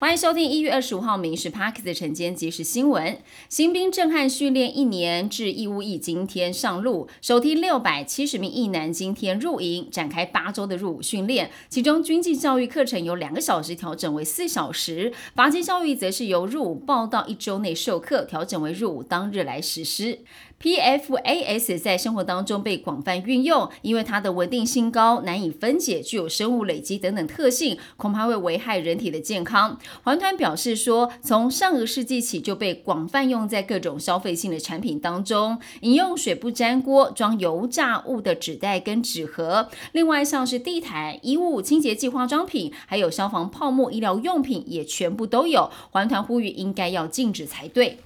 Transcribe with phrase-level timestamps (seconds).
[0.00, 3.18] 欢迎收听一月二十五号《民事 Parkes》的晨间即时新闻。
[3.48, 11.50] 新兵震撼训练一年，至义务役今天上路，首批六百七十名役男今天入营，展开八周的入伍训练。
[11.68, 20.20] 其中军纪教育课程由两个小时调整为四小时，法纪教育则是由入伍报到一周内授课，调整为入伍当日来实施。
[20.60, 29.78] PFAS 在生活当中被广泛运用，因为它的稳定性高、难以分解、具有生物累积等等特性，恐怕会危害人体的健康。
[30.02, 45.70] 环团表示说，从上个世纪起就被广泛用在各种消费性的产品当中，饮用水不粘锅、装油炸物的纸袋跟纸盒，另外像是地毯、衣物、清洁剂、化妆品，还有消防泡沫、医疗用品，也全部都有。
[45.90, 47.98] 环团呼吁应该要禁止才对。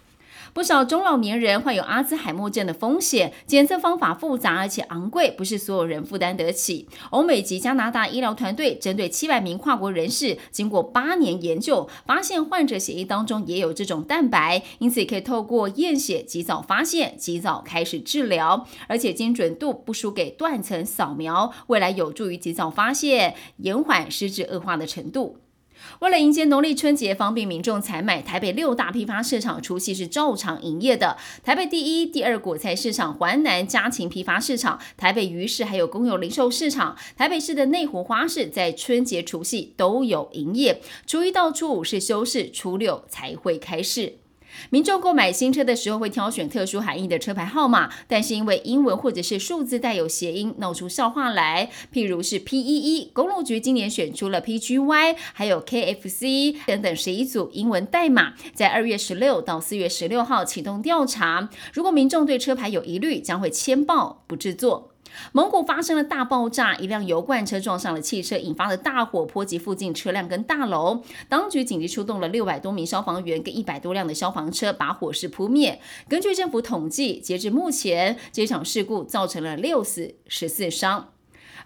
[0.55, 6.87] 不少中老年人患有阿兹海默症的风险，检测方法复杂而且昂贵，不是所有人负担得起。
[7.09, 25.39] 欧美及加拿大医疗团队针对七百名跨国人士，经过八年研究，发现患者血液当中也有这种蛋白，因此可以透过验血及早发现、及早开始治疗，而且精准度不输给断层扫描，未来有助于及早发现、延缓失智恶化的程度。
[26.01, 31.17] 为了迎接农历春节，方便民众采买，台北六大批发市场除夕是照常营业的。
[31.43, 40.81] 台北第一、第二果菜市场、环南家禽批发市场、台北鱼市还有公有零售市场、台北市的内湖花市，在春节除夕都有营业。
[41.07, 44.22] 初一到初五是休市，初六才会开市。
[44.71, 51.71] 民众购买新车的时候会挑选特殊含义的车牌号码，但是因为英文或者是数字带有谐音，闹出笑话来。
[51.93, 61.49] 譬如是 P 一一，公路局今年选出了 PGY，还有 KFC 等等十一组英文代码，在二月十六到四月十六号启动调查。
[61.73, 64.92] 如果民众对车牌有疑虑，将会签报不制作。
[65.33, 71.03] 蒙古发生了大爆炸，一辆油罐车撞上了汽车，引发了大火，波及附近车辆跟大楼。
[71.29, 75.81] 当局紧急出动了六百多名消防员跟一百多辆的消防车，把火势扑灭。
[76.09, 81.12] 根据政府统计，截至目前，这场事故造成了六死十四伤。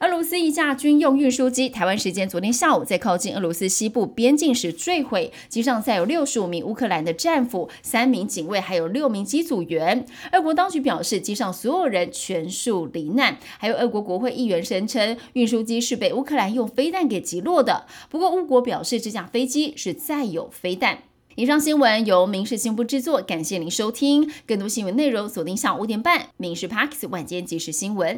[0.00, 10.04] 俄罗斯一架军用运输机，台湾时间昨天下午在靠近俄罗斯西部边境时坠毁，机上载有六十五名乌克兰的战俘、三名警卫，还有六名机组员。
[10.32, 13.38] 俄国当局表示，机上所有人全数罹难。
[13.58, 17.86] 还有俄国国会议员声称，运输机是被乌克兰用飞弹给击落的。
[18.10, 20.98] 不过乌国表示，这架飞机是载有飞弹。
[21.36, 24.30] 以上新闻由民事新闻部制作，感谢您收听。
[24.46, 28.16] 更多新闻内容锁定下午五点半《民事 Parks 晚间即时新闻》。